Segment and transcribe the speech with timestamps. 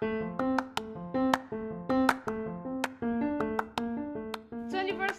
[0.00, 0.32] Twenty-first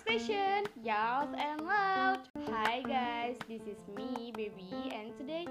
[0.01, 2.25] station, yell and loud.
[2.49, 5.45] Hi guys, this is me, baby, and today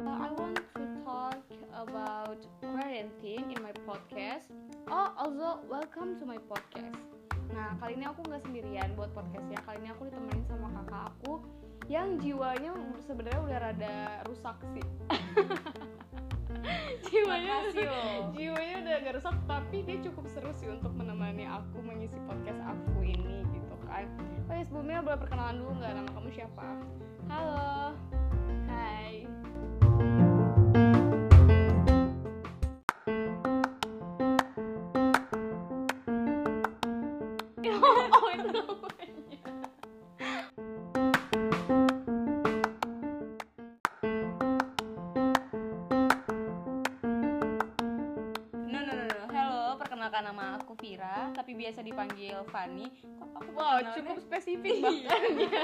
[0.00, 1.44] uh, I want to talk
[1.84, 4.48] about quarantine in my podcast.
[4.88, 6.96] Oh, also welcome to my podcast.
[7.52, 9.60] Nah, kali ini aku nggak sendirian buat podcastnya.
[9.68, 10.25] Kali ini aku aku
[11.86, 12.74] yang jiwanya
[13.06, 13.94] sebenarnya udah rada
[14.26, 14.84] rusak sih.
[17.06, 17.70] jiwanya
[18.34, 23.06] jiwanya udah agak rusak tapi dia cukup seru sih untuk menemani aku mengisi podcast aku
[23.06, 24.10] ini gitu kan.
[24.50, 26.66] Oh ya sebelumnya boleh perkenalan dulu nggak nama kamu siapa?
[27.30, 27.94] Halo
[50.16, 52.88] perkenalkan nama aku Vira, tapi biasa dipanggil Fanny.
[53.20, 54.80] Kok aku wow cukup spesifik.
[55.04, 55.60] Bahkan ya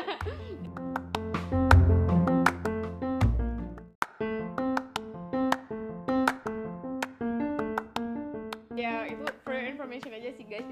[8.77, 10.69] ya itu for your information aja sih guys.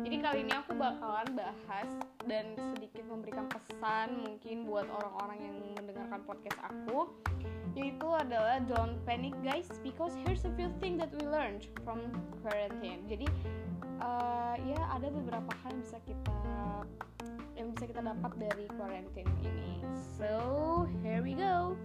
[0.00, 1.90] Jadi kali ini aku bakalan bahas
[2.30, 7.10] dan sedikit memberikan pesan mungkin buat orang-orang yang mendengarkan podcast aku
[7.74, 12.10] yaitu adalah don't panic guys because here's a few things that we learned from
[12.42, 13.06] quarantine.
[13.06, 13.26] Jadi
[14.02, 16.38] uh, ya ada beberapa hal yang bisa kita
[17.54, 19.82] yang bisa kita dapat dari quarantine ini.
[20.18, 20.30] So
[21.02, 21.77] here we go